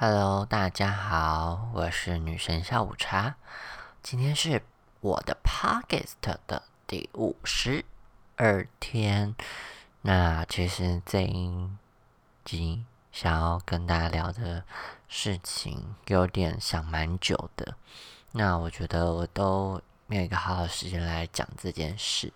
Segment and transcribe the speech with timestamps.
[0.00, 3.34] Hello，大家好，我是女神下午茶。
[4.00, 4.62] 今天是
[5.00, 6.12] 我的 Podcast
[6.46, 7.84] 的第五十
[8.36, 9.34] 二天。
[10.02, 11.68] 那其实这一
[12.44, 14.62] 集想要跟大家聊的
[15.08, 17.74] 事情，有点想蛮久的。
[18.30, 22.32] 那我觉得我都没有一个好好时间来讲这件事。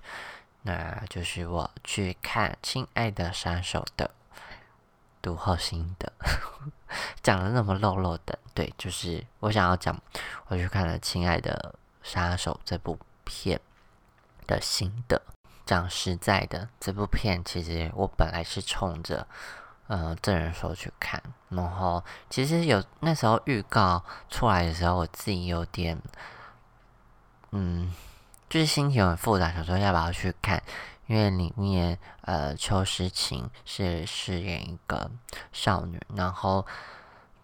[0.63, 4.11] 那就是我去看《亲爱的杀手》的
[5.23, 6.13] 读后心得，
[7.23, 9.97] 讲的那么漏漏的，对，就是我想要讲，
[10.49, 13.61] 我去看了《亲爱的杀手》这部片
[14.47, 15.21] 的心得。
[15.65, 19.27] 讲实在的，这部片其实我本来是冲着
[19.87, 26.01] 呃证人说去看，然后其实有那时候预告出来的时候，我自己有点
[27.51, 27.95] 嗯。
[28.51, 30.63] 就是心情很复杂，想说要不要去看，
[31.07, 35.11] 因为里面呃邱诗晴是饰演一个
[35.53, 36.67] 少女，然后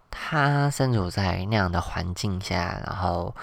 [0.09, 3.35] 她身处在那样的环境下，然后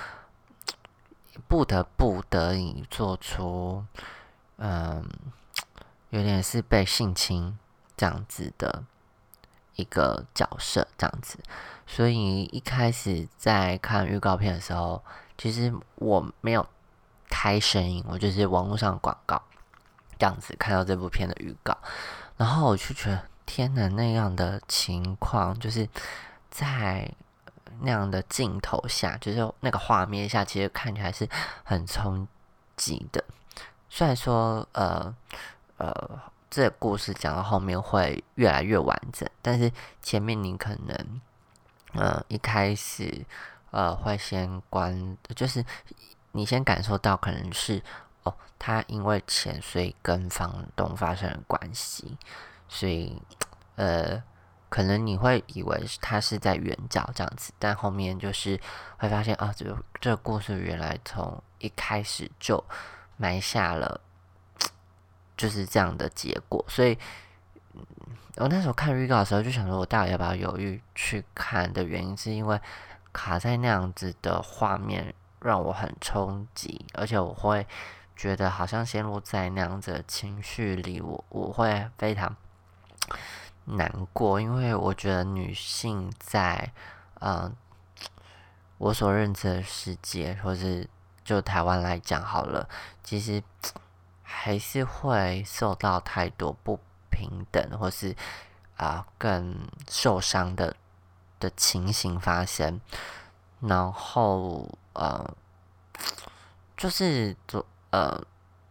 [1.48, 3.84] 不得不得已做出
[4.56, 5.08] 嗯
[6.10, 7.58] 有点是被性侵
[7.96, 8.84] 这样子的
[9.74, 11.38] 一个角色，这样子，
[11.86, 15.04] 所以一开始在看预告片的时候，
[15.36, 16.66] 其实我没有。
[17.28, 19.42] 开声音，我就是网络上广告
[20.18, 21.76] 这样子看到这部片的预告，
[22.36, 25.88] 然后我就觉得天哪，那样的情况就是
[26.50, 27.10] 在
[27.80, 31.28] 那样的镜头下，就是那个画面下，其实看起来是
[31.64, 32.26] 很冲
[32.76, 33.24] 击的。
[33.88, 35.14] 虽然说呃
[35.76, 39.70] 呃，这个故事讲到后面会越来越完整，但是
[40.02, 41.20] 前面你可能
[41.92, 43.24] 呃一开始
[43.70, 45.64] 呃会先关，就是。
[46.32, 47.82] 你先感受到可能是
[48.58, 52.16] 他因为钱，所以跟房东发生了关系，
[52.68, 53.20] 所以
[53.74, 54.22] 呃，
[54.68, 58.58] 可能你会以为他是在圆角这样子，但后面就是
[58.98, 59.64] 会发现啊，这
[60.00, 62.64] 这个故事原来从一开始就
[63.16, 64.00] 埋下了
[65.36, 66.96] 就是这样的结果，所以
[68.36, 72.60] 我那时候看预告的时候就想说，我到底要不要犹豫去看的原因，是因为
[73.12, 75.14] 卡在那样子的画面。
[75.38, 77.64] 让我很冲击，而且我会
[78.16, 82.34] 觉得好像陷入在那样的情绪里，我我会非常
[83.66, 86.72] 难过，因为我觉得女性在
[87.20, 87.54] 嗯
[88.78, 90.88] 我所认知的世界，或是
[91.24, 92.68] 就台湾来讲好了，
[93.04, 93.42] 其实
[94.22, 98.16] 还是会受到太多不平等，或是
[98.76, 100.74] 啊更受伤的
[101.38, 102.80] 的情形发生，
[103.60, 104.68] 然后。
[104.98, 105.36] 呃，
[106.74, 108.20] 就是做呃，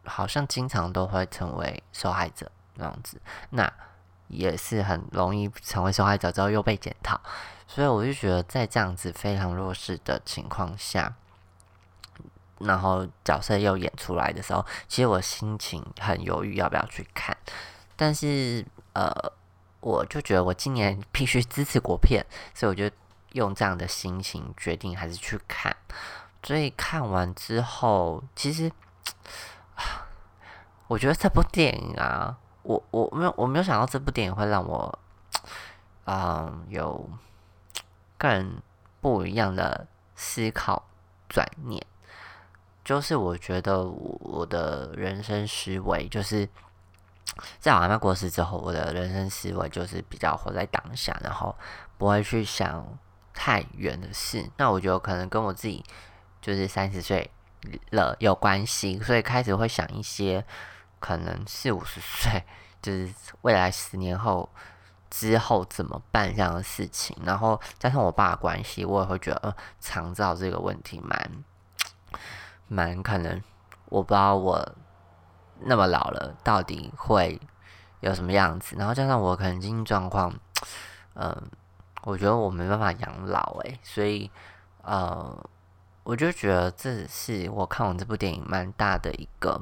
[0.06, 3.72] 好像经常都会成为受害者那样子，那
[4.28, 7.20] 也是很容易成为受害者之后又被检讨，
[7.68, 11.14] 所以我就觉得在这样子非常弱势的情况下，
[12.60, 17.36] 然后角色又演出来的时候，其实我心情很犹豫要不要去看，
[17.96, 19.12] 但是呃，
[19.80, 22.94] 我就觉得我今年必须支持国片，所以我就。
[23.36, 25.76] 用这样的心情决定还是去看，
[26.42, 28.72] 所以看完之后，其实
[30.88, 35.00] 我觉得这部电影啊，我我没有我没有想到这部电影会让我，
[36.06, 37.10] 嗯，有
[38.18, 38.62] 更
[39.02, 40.84] 不一样的思考
[41.28, 41.86] 转念。
[42.84, 46.48] 就是我觉得我的人生思维，就是
[47.60, 51.56] 在我阿妈过世之后，我的人生思维就是比较活在当下，然后
[51.98, 52.98] 不会去想。
[53.38, 55.84] 太远的事，那我觉得可能跟我自己
[56.40, 57.30] 就是三十岁
[57.92, 60.46] 了有关系，所以开始会想一些
[61.00, 62.44] 可能四五十岁，
[62.82, 64.50] 就是未来十年后
[65.10, 67.16] 之后怎么办这样的事情。
[67.26, 71.44] 然后加上我爸的关系，我也会觉得呃，长照这个问题蛮
[72.68, 73.42] 蛮可能，
[73.86, 74.76] 我不知道我
[75.62, 77.40] 那么老了到底会
[78.00, 78.76] 有什么样子。
[78.78, 80.34] 然后加上我可能经济状况，
[81.16, 81.50] 嗯。
[82.04, 84.30] 我觉得我没办法养老诶，所以
[84.84, 85.36] 呃，
[86.06, 89.60] 我就觉得这是我看完这部电影蛮大的一个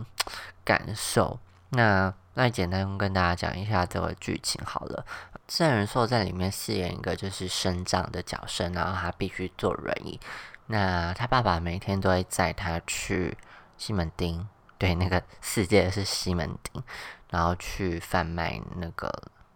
[0.63, 1.39] 感受。
[1.69, 5.05] 那那简单跟大家讲一下这个剧情好了。
[5.47, 10.19] 郑仁硕在里面饰演一个就是生长的角色，然后他必须坐轮椅。
[10.67, 13.37] 那他爸爸每天都会载他去
[13.77, 14.45] 西门町，
[14.77, 16.83] 对，那个世界是西门町，
[17.29, 19.11] 然后去贩卖那个。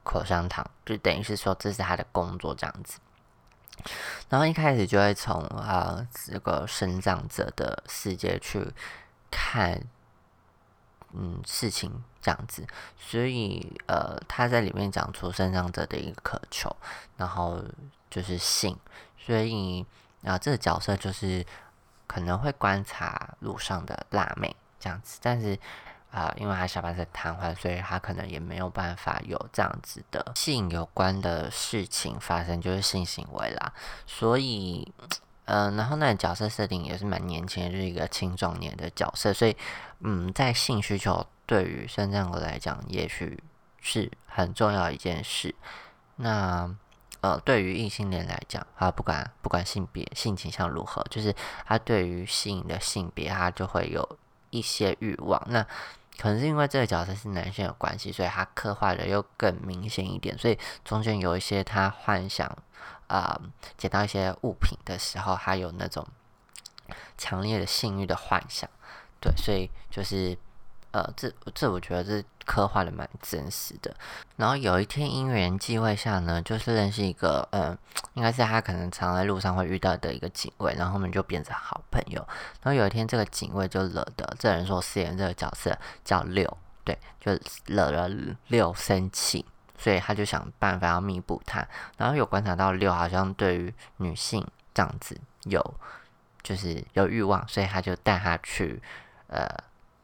[0.07, 2.97] 口香糖就等于是说这是他的工作这样子，
[4.29, 8.73] 然后一开始就会从啊这个生长者的世界去
[9.31, 9.81] 看，
[11.13, 12.65] 嗯事情这样子，
[12.97, 16.75] 所以呃他在里面讲出生长者的一个渴求，
[17.15, 17.63] 然后
[18.09, 18.77] 就是性，
[19.17, 19.85] 所以
[20.23, 21.45] 啊，这个角色就是
[22.07, 25.57] 可能会观察路上的辣妹这样子，但是
[26.11, 33.73] 啊，因为他下半身瘫痪，所以他可能也没有办法有这样子的性有关的事情发生，就是性行为啦。
[34.05, 34.91] 所以，
[35.45, 39.55] 嗯，然后那角色设定也是蛮年轻的，就是一个青壮年的角色，所以，
[39.99, 43.43] 嗯，在性需求对于孙正国来讲，也许
[43.79, 45.53] 是很重要一件事。
[46.15, 46.73] 那
[47.21, 54.17] 呃，对于异性恋来讲，啊，不管不管性别、性倾向如何，就是他对于性的性别，他就会有
[54.57, 55.41] 一些欲望。
[55.49, 55.63] 那
[56.17, 60.37] 可能是因为这个角色是男性的关系，所以他刻画的又更明显一点。
[60.37, 62.47] 所以中间有一些他幻想
[63.07, 63.39] 啊，
[63.77, 66.05] 捡到一些物品的时候，他有那种
[67.17, 68.69] 强烈的性欲的幻想。
[69.19, 70.37] 对，所以就是。
[70.91, 73.93] 呃，这这我觉得这刻画的蛮真实的。
[74.37, 77.77] 然后有一天因缘际会下呢，就是认识一个，嗯，
[78.13, 82.25] 应该是他可能常在路上会遇到的一个警卫，然后我们就变成好朋友。
[82.63, 88.09] 然后有一天这个警卫就惹得这人说饰演这个角色叫六，对，就惹了
[88.47, 89.45] 六生气，
[89.77, 91.67] 所以他就想办法要弥补他。
[91.97, 95.61] 然后有观察到六好像对于女性这样子有
[96.41, 98.81] 就是有欲望，所以他就带他去，
[99.27, 99.47] 呃。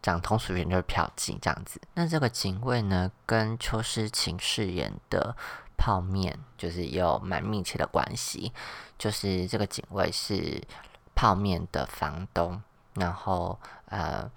[0.03, 1.81] 讲通俗一点就是嫖妓这样子。
[1.93, 5.33] 那这个警卫呢，跟邱诗晴饰演的
[5.77, 8.51] 泡面就是有蛮密切的关系。
[8.99, 10.61] 就是这个警卫是
[11.15, 12.61] 泡面的房东，
[12.95, 14.29] 然后呃，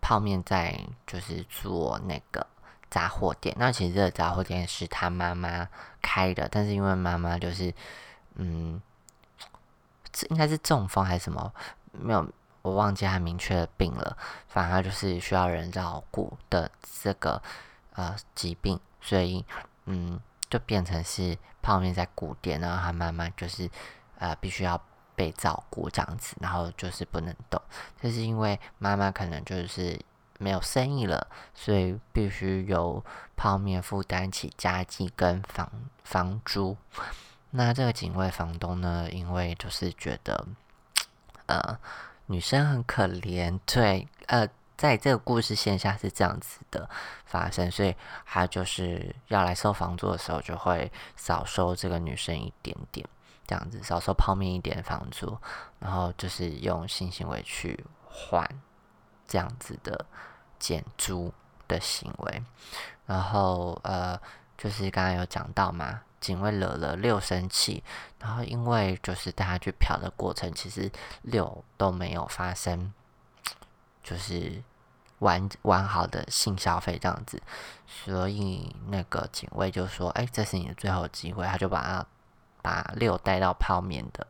[0.00, 2.46] 泡面在就是做那个
[2.88, 3.54] 杂货店。
[3.58, 5.68] 那其实这个杂货店是他妈妈
[6.00, 7.72] 开的，但是因为妈妈就是
[8.36, 8.80] 嗯，
[10.10, 11.52] 这应该是中风还是什么
[11.92, 12.26] 没有。
[12.66, 14.18] 我忘记他明确的病了，
[14.48, 16.68] 反而就是需要人照顾的
[17.00, 17.40] 这个
[17.94, 19.44] 呃疾病，所以
[19.84, 20.18] 嗯，
[20.50, 23.70] 就变成是泡面在古店，然后他妈妈就是
[24.18, 24.82] 呃必须要
[25.14, 27.62] 被照顾这样子，然后就是不能动，
[28.02, 29.96] 这是因为妈妈可能就是
[30.40, 33.00] 没有生意了，所以必须由
[33.36, 35.70] 泡面负担起家计跟房
[36.02, 36.76] 房租。
[37.52, 40.48] 那这个警卫房东呢，因为就是觉得
[41.46, 41.78] 呃。
[42.26, 46.88] 女生很可怜，对，呃，在这个故事线下是这样子的
[47.24, 47.94] 发生，所以
[48.24, 53.06] 他就是要来收房租的时候，就会少收这个女生一点点，
[53.46, 55.38] 这样子少收泡面一点房租，
[55.78, 58.48] 然后就是用性行为去换
[59.26, 60.04] 这样子的
[60.58, 61.32] 减租
[61.68, 62.42] 的行为，
[63.06, 64.20] 然后呃，
[64.58, 66.02] 就是刚刚有讲到嘛。
[66.20, 67.84] 警卫惹了六生气，
[68.18, 70.90] 然后因为就是带他去嫖的过程，其实
[71.22, 72.92] 六都没有发生，
[74.02, 74.62] 就是
[75.20, 77.40] 完完好的性消费这样子，
[77.86, 82.06] 所以那个警卫就说：“哎，这是你的最后机会。”他就把他
[82.62, 84.26] 把六带到泡面的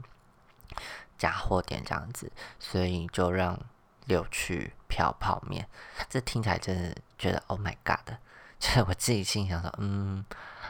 [1.17, 3.59] 假货店这样子，所以就让
[4.05, 5.67] 六去嫖泡面。
[6.11, 8.17] 这听起来真的觉得 “Oh my God”，
[8.59, 10.25] 就是我自己心想说：“嗯，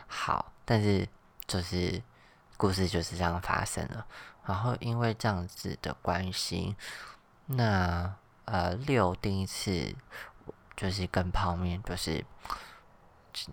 [0.07, 1.09] 好。”但是，
[1.47, 2.03] 就是
[2.57, 4.05] 故事就是这样发生了。
[4.45, 6.75] 然后因为这样子的关系，
[7.47, 8.13] 那
[8.47, 9.95] 呃六第一次
[10.77, 12.25] 就是跟泡面，就是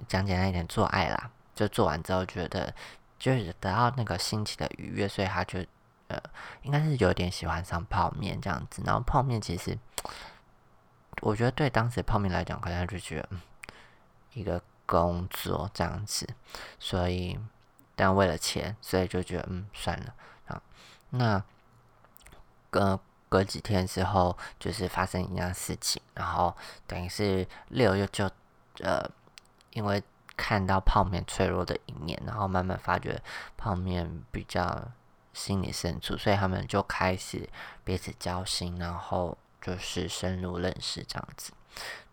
[0.07, 1.29] 讲简单一点做爱啦。
[1.53, 2.73] 就做完之后觉得
[3.19, 5.63] 就是得到那个心情的愉悦，所以他就
[6.07, 6.19] 呃
[6.63, 8.81] 应该是有点喜欢上泡面这样子。
[8.83, 9.77] 然后泡面其实
[11.21, 13.41] 我觉得对当时泡面来讲，可能就觉得嗯
[14.33, 14.59] 一个。
[15.01, 16.27] 工作这样子，
[16.77, 17.39] 所以
[17.95, 20.13] 但为了钱，所以就觉得嗯算了
[20.45, 20.61] 啊。
[21.09, 21.43] 那
[22.69, 28.29] 隔隔几天之后，就是发生一样事情，然后等于是六又就
[28.81, 29.03] 呃，
[29.71, 30.03] 因为
[30.37, 33.19] 看到泡面脆弱的一面，然后慢慢发觉
[33.57, 34.91] 泡面比较
[35.33, 37.49] 心理深处，所以他们就开始
[37.83, 41.51] 彼此交心，然后就是深入认识这样子。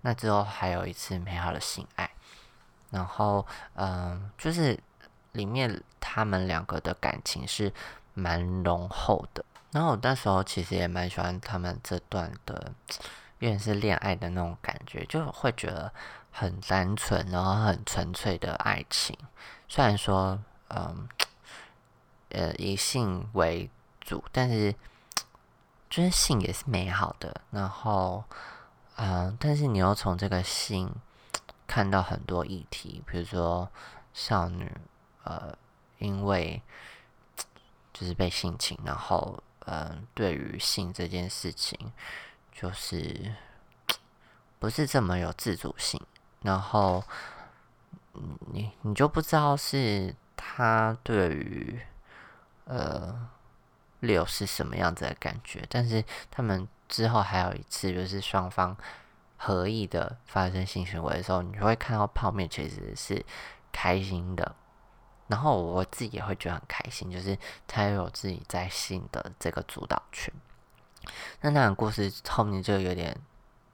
[0.01, 2.11] 那之后还有一次美好的性爱。
[2.91, 4.79] 然后，嗯，就是
[5.33, 7.73] 里面他们两个的感情是
[8.15, 9.45] 蛮浓厚的。
[9.71, 12.73] 然后我那时候其实也蛮喜欢他们这段的，
[13.39, 15.93] 因为是恋爱的那种感觉，就会觉得
[16.33, 19.17] 很单纯，然后很纯粹的爱情。
[19.69, 20.37] 虽然说，
[20.71, 21.09] 嗯，
[22.31, 23.71] 呃，以性为
[24.01, 24.75] 主，但是
[25.89, 27.41] 就是性也是美好的。
[27.53, 28.25] 然后，
[28.97, 30.93] 嗯，但是你又从这个性。
[31.71, 33.71] 看到很多议题，比如说
[34.13, 34.69] 少女，
[35.23, 35.57] 呃，
[35.99, 36.61] 因为
[37.93, 41.79] 就是被性侵，然后，嗯，对于性这件事情，
[42.53, 43.33] 就是
[44.59, 46.05] 不是这么有自主性，
[46.43, 47.05] 然后，
[48.53, 51.81] 你你就不知道是他对于
[52.65, 53.29] 呃
[54.01, 58.77] 六是什么样子的感觉，但是他们之后还有一次就是双方
[59.43, 63.25] 合意的发生性行为的时候，你就会看到泡面其实是
[63.73, 64.55] 开心的。
[65.29, 70.31] 然后我自己也会觉得很开心，就是他有自己在性的这个主导权。
[71.41, 73.17] 那那个故事后面就有点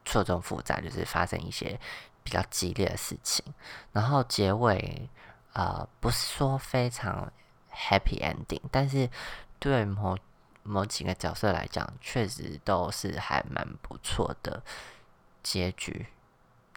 [0.04, 1.80] 错综复杂，就是发生一些
[2.23, 3.44] 比较激烈的事情。
[3.90, 5.11] 然后结尾
[5.52, 7.32] 呃不是说非常
[7.73, 9.11] happy ending，但是
[9.58, 10.16] 对某
[10.62, 14.62] 某几个角色来讲，确实都是还蛮不错的
[15.47, 16.07] 结局。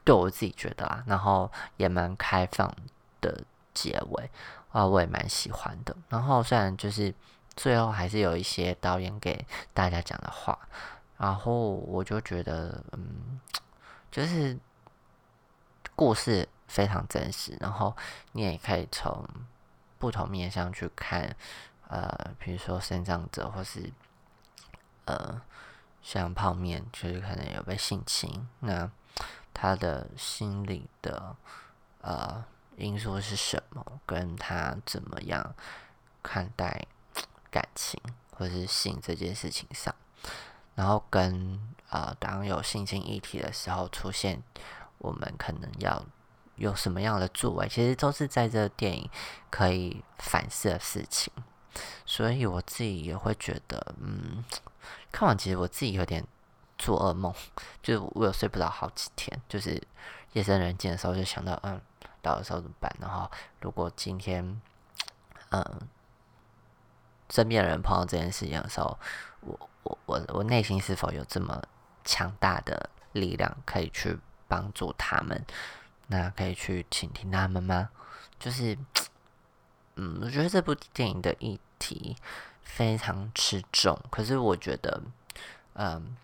[0.06, 2.72] 对我自己觉得啊，然后也蛮开放
[3.20, 4.30] 的结尾。
[4.72, 5.96] 啊，我也蛮喜欢的。
[6.10, 7.14] 然后虽然就是
[7.56, 10.58] 最后还是有一些导演给大家讲的话，
[11.18, 13.40] 然后我就觉得，嗯，
[14.12, 14.56] 就是
[15.96, 17.58] 故事非常真实。
[17.60, 17.96] 然后
[18.34, 19.28] 你也可以从
[19.98, 21.36] 不同面向去看，
[21.88, 23.92] 呃，比如说生长者，或是
[25.06, 25.42] 呃，
[26.02, 28.90] 像泡面，就是可能有被性侵，那
[29.54, 31.36] 他的心理的，
[32.02, 32.44] 呃。
[32.80, 33.86] 因素是什么？
[34.06, 35.54] 跟他怎么样
[36.24, 36.88] 看待
[37.52, 38.02] 感情
[38.32, 39.94] 或是性这件事情上，
[40.76, 44.42] 然后跟呃，当有性侵议题的时候出现，
[45.00, 46.06] 我们可能要
[46.56, 47.68] 有什么样的作为？
[47.68, 49.10] 其实都是在这电影
[49.50, 51.34] 可以反思的事情。
[52.06, 54.42] 所以我自己也会觉得，嗯，
[55.12, 56.26] 看完其实我自己有点
[56.78, 57.34] 做噩梦，
[57.82, 59.82] 就是我有睡不着好几天，就是
[60.34, 61.80] 夜深人静的时候就想到，嗯。
[62.22, 62.94] 到的时候怎么办？
[63.00, 63.32] 然后，
[63.62, 64.62] 如果今天，
[65.52, 65.64] 嗯，
[67.30, 69.00] 身边的人碰到这件事情的时候，
[69.40, 71.64] 我我我我内心是否有这么
[72.04, 74.20] 强大的力量可以去
[74.50, 75.46] 帮助他们？
[76.08, 77.90] 那可以去倾听他们吗？
[78.38, 78.78] 就是，
[79.96, 82.18] 嗯，我觉得这部电影的议题
[82.70, 85.02] 非常吃重，可是我觉得，
[85.74, 86.16] 嗯。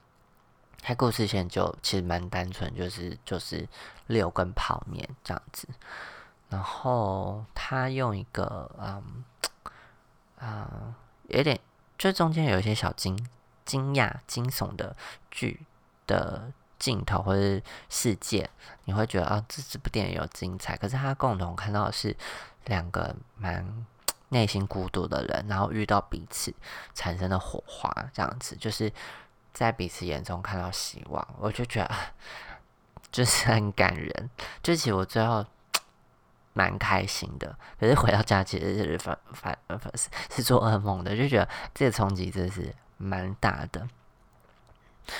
[0.88, 3.68] 他故事线就其实蛮单纯，就是就是
[4.06, 5.68] 六根泡面这样子，
[6.48, 9.24] 然后他用一个嗯
[10.38, 10.94] 啊
[11.28, 11.60] 有点，
[11.98, 13.18] 就中间有一些小惊
[13.66, 14.96] 惊讶、惊悚的
[15.32, 15.66] 剧
[16.06, 17.60] 的镜头或者
[17.90, 18.48] 事件，
[18.84, 20.78] 你会觉得啊，这这部电影有精彩。
[20.78, 22.16] 可是他共同看到的是
[22.66, 23.88] 两个蛮
[24.30, 26.54] 内心孤独的人，然后遇到彼此
[26.94, 28.92] 产生的火花，这样子就是。
[29.56, 31.90] 在彼此眼中看到希望，我就觉得
[33.10, 34.30] 就是很感人。
[34.62, 35.46] 就其实我最后
[36.52, 43.88] 蛮开心的，可是回到家其实是反反反是是做噩梦的，就觉得这个冲击真是蛮大的。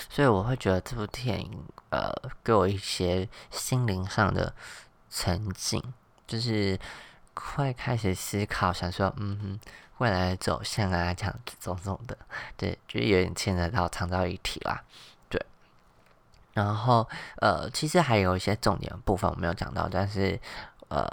[0.10, 2.12] 所以我会觉得这部电影呃
[2.44, 4.54] 给我一些心灵上的
[5.10, 5.82] 沉静，
[6.28, 6.78] 就是
[7.36, 9.60] 会开始思考，想说嗯哼。
[10.00, 12.18] 未来的走向啊，这样子种种的，
[12.58, 14.84] 对，就有点牵扯到创造一体啦，
[15.30, 15.42] 对。
[16.52, 20.38] 然后呃，其实还有一些重点部分我没有讲到，但是
[20.90, 21.08] 呃，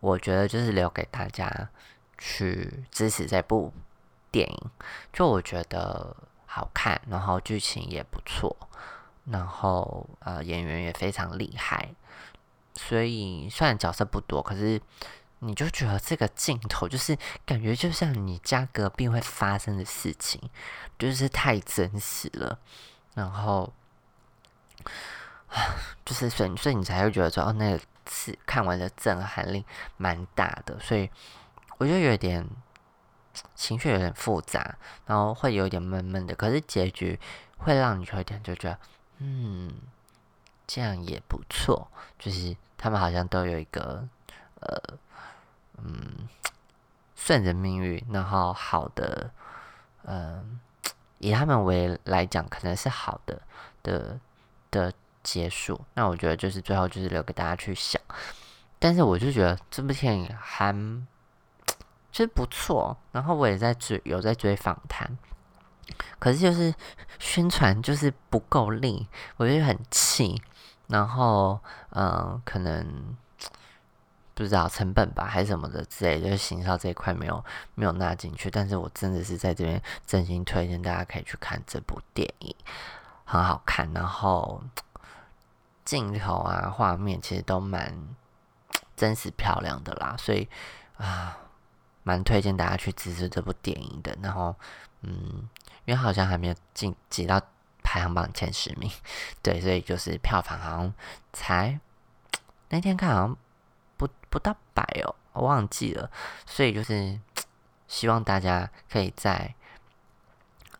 [0.00, 1.68] 我觉得就是留给大家
[2.18, 3.72] 去支持这部
[4.32, 4.70] 电影。
[5.12, 8.56] 就我觉得好看，然后剧情也不错，
[9.26, 11.94] 然后呃演员也非常厉害，
[12.74, 14.82] 所以虽然角色不多，可是。
[15.40, 20.40] 你就觉得这个镜头就是感觉就像你家隔壁会发生的事情，
[20.98, 22.58] 就是太真实了。
[23.14, 23.70] 然后，
[26.04, 29.64] 就是所以所以你才会觉得说哦，那个是看完的震撼力
[29.98, 30.80] 蛮大的。
[30.80, 31.10] 所以
[31.76, 32.48] 我就有点
[33.54, 36.34] 情绪有点复杂，然后会有点闷闷的。
[36.34, 37.20] 可是结局
[37.58, 38.78] 会让你有点就觉得
[39.18, 39.70] 嗯，
[40.66, 41.88] 这样也不错。
[42.18, 44.08] 就是他们好像都有一个
[44.60, 44.98] 呃。
[45.78, 46.28] 嗯，
[47.14, 49.30] 顺着命运，然后好的，
[50.04, 50.58] 嗯，
[51.18, 53.40] 以他们为来讲，可能是好的
[53.82, 54.18] 的
[54.70, 54.92] 的
[55.22, 55.80] 结束。
[55.94, 58.00] 那我觉得就是最后就是留给大家去想。
[58.78, 60.72] 但是我就觉得这部电影还
[62.12, 62.96] 其实不错。
[63.12, 65.18] 然后我也在追，有在追访谈，
[66.18, 66.74] 可是就是
[67.18, 70.40] 宣传就是不够力，我就很气。
[70.88, 73.16] 然后，嗯，可能。
[74.36, 77.42] 不知道成本吧，还是什么的之类，就是行销这一块没有
[77.74, 78.50] 没有纳进去。
[78.50, 82.54] 但是我真的是在这边真心推荐大家可以去看这部电影，
[83.24, 84.62] 很好看，然后
[85.86, 87.96] 镜头啊、画面其实都蛮
[88.94, 90.46] 真实漂亮的啦，所以
[90.98, 91.38] 啊，
[92.02, 94.14] 蛮推荐大家去支持这部电影的。
[94.20, 94.54] 然后，
[95.00, 95.48] 嗯，
[95.86, 97.40] 因为好像还没有进挤到
[97.82, 98.92] 排行榜前十名，
[99.40, 100.92] 对，所以就是票房好像
[101.32, 101.80] 才
[102.68, 103.36] 那天看好像。
[104.36, 106.10] 不到百哦，我忘记了，
[106.44, 107.18] 所以就是
[107.88, 109.54] 希望大家可以在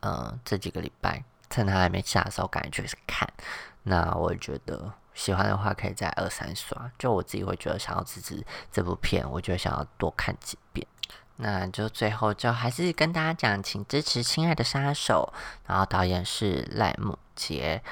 [0.00, 3.26] 呃这几个礼拜趁它还没下的时候，赶紧去看。
[3.84, 6.90] 那我觉得喜欢的话，可以在二三刷。
[6.98, 10.86] 就我自己会觉得想要支持这部片，我就想要多看几遍。
[11.36, 15.32] 那就最后就还是跟大家讲，请支持《亲爱的杀手》，
[15.66, 17.82] 然后导演是赖木杰，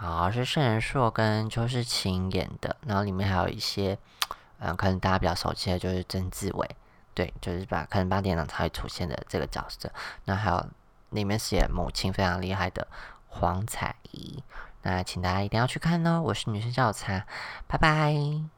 [0.00, 3.98] 然后是盛仁硕跟邱世琴演的，然后里面还有一些，
[4.58, 6.68] 嗯，可能大家比较熟悉的，就是曾志伟，
[7.14, 9.90] 对，就是把可能八点档才会出现的这个角色。
[10.24, 10.66] 那还有
[11.10, 12.86] 里面写母亲非常厉害的
[13.28, 14.42] 黄彩怡，
[14.82, 16.20] 那请大家一定要去看哦。
[16.22, 17.24] 我是女生下午茶，
[17.66, 18.57] 拜拜。